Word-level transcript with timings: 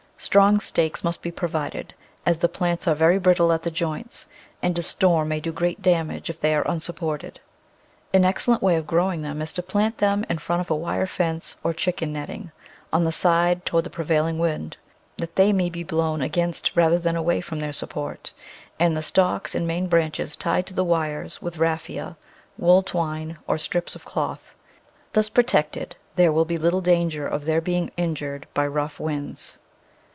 Strong 0.23 0.59
stakes 0.59 1.03
must 1.03 1.23
be 1.23 1.31
provided, 1.31 1.95
as 2.27 2.37
the 2.37 2.47
plants 2.47 2.87
are 2.87 2.93
very 2.93 3.17
brittle 3.17 3.51
at 3.51 3.63
the 3.63 3.71
joints, 3.71 4.27
and 4.61 4.77
a 4.77 4.81
storm 4.83 5.29
may 5.29 5.39
do 5.39 5.51
great 5.51 5.81
damage 5.81 6.29
if 6.29 6.39
they 6.39 6.53
are 6.53 6.61
unsupported. 6.67 7.39
An 8.13 8.23
ex 8.23 8.45
cellent 8.45 8.61
way 8.61 8.75
of 8.75 8.85
growing 8.85 9.23
them 9.23 9.41
is 9.41 9.51
to 9.53 9.63
plant 9.63 9.97
them 9.97 10.23
in 10.29 10.37
front 10.37 10.61
of 10.61 10.69
a 10.69 10.75
wire 10.75 11.07
fence 11.07 11.57
or 11.63 11.73
chicken 11.73 12.13
netting 12.13 12.51
on 12.93 13.03
the 13.03 13.11
side 13.11 13.65
toward 13.65 13.83
the 13.83 13.89
prevailing 13.89 14.37
wind, 14.37 14.77
that 15.17 15.37
they 15.37 15.51
may 15.51 15.71
be 15.71 15.83
blown 15.83 16.21
against, 16.21 16.73
rather 16.75 16.99
than 16.99 17.15
away 17.15 17.41
from 17.41 17.57
their 17.59 17.73
support, 17.73 18.31
and 18.79 18.95
the 18.95 19.01
stalks 19.01 19.55
and 19.55 19.65
main 19.65 19.87
branches 19.87 20.35
tied 20.35 20.67
to 20.67 20.73
the 20.75 20.83
wires 20.85 21.41
with 21.41 21.57
raphia, 21.57 22.15
wool 22.59 22.83
twine, 22.83 23.39
or 23.47 23.57
strips 23.57 23.95
of 23.95 24.05
cloth; 24.05 24.53
thus 25.13 25.31
protected 25.31 25.95
there 26.15 26.31
will 26.31 26.45
be 26.45 26.59
little 26.59 26.79
danger 26.79 27.25
of 27.27 27.45
their 27.45 27.59
being 27.59 27.89
injured 27.97 28.45
by 28.53 28.65
rough 28.67 28.99
winds. 28.99 29.57